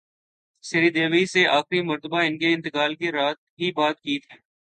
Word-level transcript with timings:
سری 0.63 0.89
دیوی 0.89 1.25
سے 1.25 1.41
اخری 1.49 1.81
مرتبہ 1.81 2.21
انکے 2.21 2.53
انتقال 2.53 2.95
کی 2.95 3.11
رات 3.11 3.37
ہی 3.59 3.71
بات 3.71 3.99
کی 4.01 4.17
تھی 4.19 4.37